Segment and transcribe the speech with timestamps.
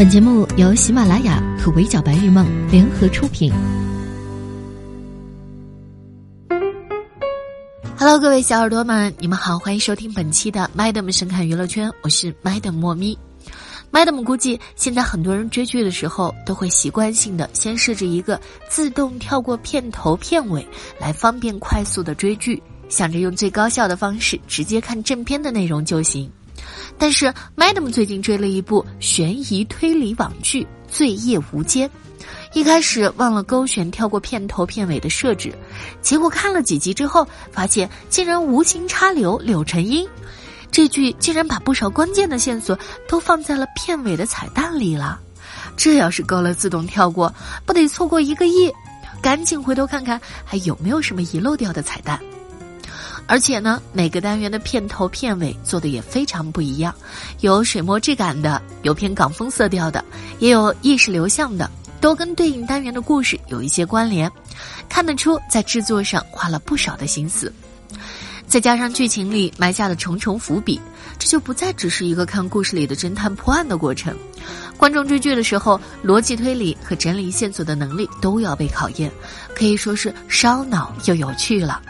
[0.00, 3.52] 本节目由喜马拉雅和围剿白日梦联合出品。
[7.98, 13.18] Hello，各位小耳朵们，你们好，欢迎收听本期的 Madam 神侃娱乐圈，我是 Madam 莫咪。
[13.92, 18.40] Madam 估计现在很多人追剧的时候都会习惯性的先设置一个
[18.70, 20.66] 自动跳过片头片尾，
[20.98, 26.32] 来方便快速的追剧，想着用最高效的方式直接看正片的内容就行。
[26.98, 31.88] 但是，Madam 最近追了一部悬疑推理网剧《罪业无间》，
[32.52, 35.52] 一开始忘了勾选跳过片头片尾的设置，
[36.02, 40.06] 结果看了几集之后，发现竟然无情插柳柳成荫，
[40.70, 45.18] 这剧竟然把不少关键的线索都放在了片尾的彩蛋里了。
[45.76, 47.34] 这要是勾了自动跳过，
[47.64, 48.70] 不得错过一个亿？
[49.22, 52.18] 赶紧回头看看还有没有什么遗漏掉的彩蛋。
[53.30, 56.92] 而且呢，每个单元的片头片尾做的也非常不一样，
[57.42, 60.04] 有水墨质感的，有偏港风色调的，
[60.40, 61.70] 也有意识流向的，
[62.00, 64.28] 都跟对应单元的故事有一些关联，
[64.88, 67.52] 看得出在制作上花了不少的心思。
[68.48, 70.80] 再加上剧情里埋下的重重伏笔，
[71.16, 74.12] 这就不再只是一个看故事里的侦探破案的过程。
[74.76, 79.08] 观众追剧的时候，逻辑推理和整理线索的能力都要被考验，
[79.54, 81.80] 可以说是烧脑又有趣了。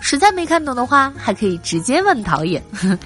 [0.00, 2.62] 实在没看懂的话，还可以直接问导演。《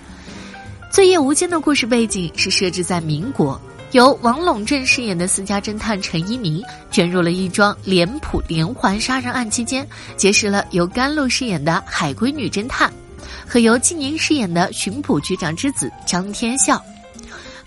[0.91, 3.59] 罪业无间》的故事背景是设置在民国，
[3.93, 12.93] 由王陇镇饰演的私家侦探陈一鸣卷入了一桩脸谱连环杀人案期间，结识了由甘露饰演的海归女侦探，
[13.47, 16.83] 和由纪宁饰演的巡捕局长之子张天笑。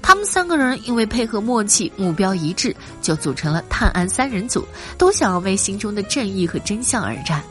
[0.02, 7.42] 他们三个人因为配合默契、目标一致，就组成了探案三人组，都想要为心中的正义和真相而战。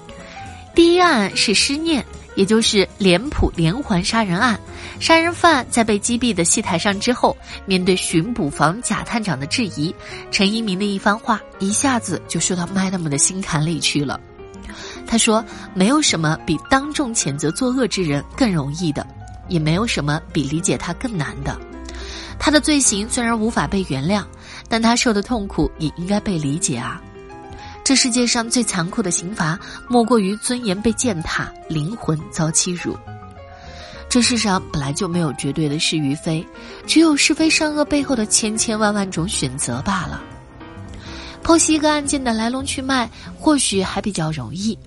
[0.75, 4.59] 第一案是失念，也就是脸谱连环杀人案。
[4.99, 9.95] 杀人犯在被击毙的戏台上之后，面对巡捕房贾探长的质疑，
[10.31, 14.19] 陈一鸣的一番话一下子就说到 Madam 的心坎里去了。
[15.07, 19.07] 他说：“没有什么比当众谴责作恶之人更容易的，
[19.49, 21.61] 也没有什么比理解他更难的。
[22.39, 24.25] 他的罪行虽然无法被原谅，
[24.69, 27.03] 但他受的痛苦也应该被理解啊。”
[27.85, 32.97] 这世界上最残酷的刑罚，莫过于尊严被践踏，灵魂遭欺辱。
[34.09, 36.47] 这世上本来就没有绝对的是与非，
[36.87, 40.23] 只有是非善恶背后的千千万万种选择罢了。
[41.43, 44.79] 剖析一个案件的来龙去脉，或许还比较容易，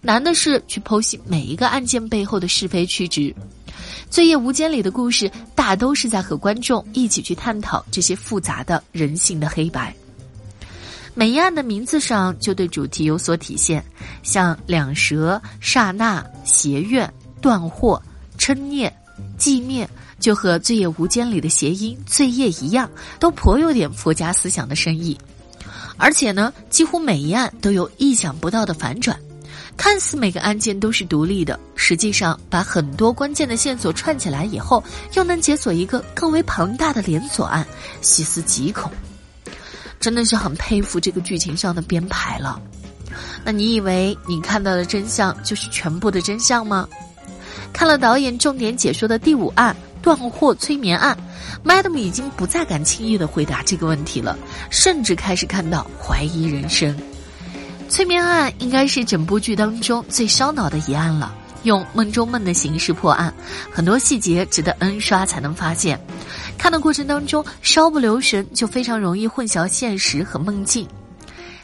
[0.00, 3.20] 难的是去剖析每一个案件背后的是非曲直。
[4.10, 9.94] 《罪业无间》里的故事，大都是在和观众一起去探讨这些复杂的人性的黑白。
[11.14, 13.84] 每一案的名字上就对主题有所体现，
[14.22, 18.02] 像两舌、刹那、邪怨、断货、
[18.38, 18.90] 嗔念、
[19.38, 25.18] 寂灭，就和《罪业无间》里的谐音“罪业”一样，都颇有点佛家思想的深意。
[25.98, 29.14] 而且呢，几乎每一案都有意想不到的反转，
[29.76, 37.66] 看似每个案件都是独立的，实际上把很多关键的线索串起来以后，又能解锁一个更为庞大的连锁案，
[38.00, 38.90] 细思极恐。
[40.02, 42.60] 真的是很佩服这个剧情上的编排了。
[43.44, 46.88] 那你以为你看到的真相就是全部的真相吗？
[47.72, 51.16] 看了导演重点解说的第五案断货催眠案
[51.64, 54.36] ，Madam 已经不再敢轻易的回答这个问题了，
[54.70, 56.94] 甚至开始看到怀疑人生。
[57.88, 61.34] 催眠案应该是整部剧当中最烧脑的一案了。
[61.64, 63.32] 用梦中梦的形式破案，
[63.70, 65.96] 很多细节值得 N 刷才能发现。
[66.62, 70.86] 看的过程当中稍不留神，就非常容易混淆现实和梦境。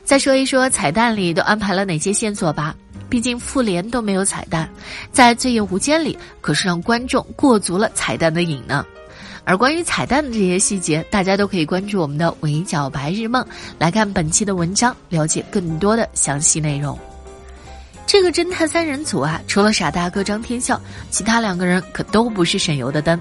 [0.02, 2.74] 再说一说彩蛋里都安排了哪些线索吧。
[3.08, 4.68] 毕竟复联都没有彩蛋，
[5.12, 8.84] 在《罪业无间》里可是让观众过足了彩蛋的瘾呢。
[9.44, 13.46] 而关于彩蛋的这些细节，大家都可以关注我们的围剿白日梦
[13.78, 16.98] 来看本期的文章，了解更多的详细内容。
[18.04, 23.16] 这个侦探三人组啊，除了傻大哥张天笑，其他两个人可都不是省油的灯。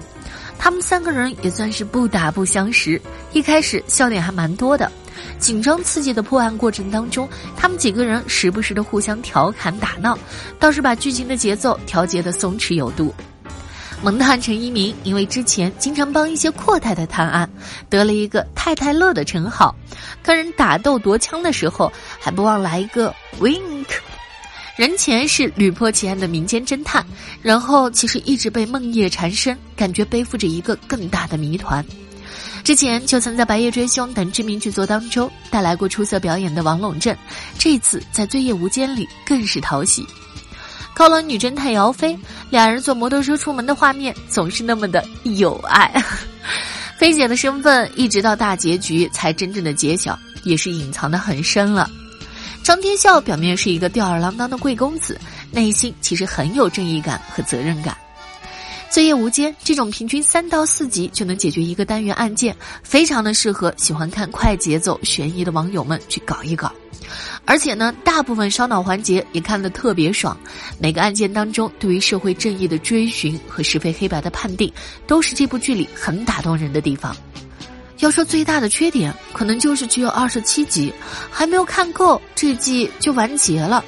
[0.58, 3.00] 他们三个人也算是不打不相识，
[3.32, 4.90] 一开始笑点还蛮多的。
[5.38, 10.18] 紧张刺激的破案过程当中，他们几个人时不时的互相调侃打闹，
[10.58, 13.14] 倒是把剧情的节奏调节的松弛有度。
[14.00, 17.50] 萌探陈一鸣因为之前经常帮一些阔太太探案，
[17.88, 19.74] 得了一个太太乐的称号。
[20.22, 23.86] 跟人打斗夺枪的时候，还不忘来一个 wink。
[24.78, 27.04] 人前是屡破奇案的民间侦探，
[27.42, 31.84] 然后其实一直被梦魇缠身，感觉背负着一个更大的谜团。
[32.62, 37.18] 之前就曾在《白夜追凶》等知名剧作当中带来过出色表演的王陇镇，
[37.58, 40.06] 这次在《醉夜无间》里更是讨喜。
[40.94, 42.16] 高冷女侦探姚飞，
[42.48, 45.92] 俩人坐摩托车出门的画面总是那么的有爱。
[46.96, 51.90] 菲姐的身份一直到大结局才真正的揭晓，也是隐藏的很深了。
[52.68, 55.18] 张天笑表面是一个吊儿郎当的贵公子，
[55.50, 57.96] 内心其实很有正义感和责任感。
[58.90, 66.70] 罪业无间这种平均三到四集就能解决一个单元案件，非常的适合喜欢看快节奏悬疑的网友们去搞一搞。
[67.46, 70.36] 而且呢，大部分烧脑环节也看得特别爽。
[70.78, 74.70] 每个案件当中，对于社会正义的追寻和是非黑白的判定，
[75.06, 77.16] 都是这部剧里很打动人的地方。
[77.98, 80.92] 要说最大的缺点，可能就是只有二十七集，
[81.30, 83.84] 还没有看够，这季就完结了。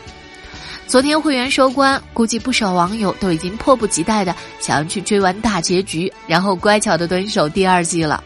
[0.87, 8.23] 昨天会员收官，估计不少网友都已经迫不及待的想要去追完大结局，然后乖巧的蹲守第二季了。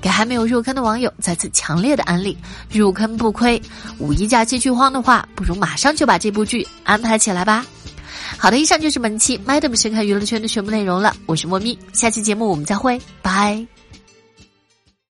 [0.00, 2.36] 给还没有入坑的网友再次强烈的安利，
[2.70, 3.60] 入坑不亏。
[3.98, 7.64] 五一假期剧荒的话，不如马上就把这部剧安排起来吧。
[8.36, 11.14] 好的，以上就是本期 Madam 深看娱乐圈的全部内容了。
[11.26, 13.75] 我是莫咪，下期节目我们再会，拜。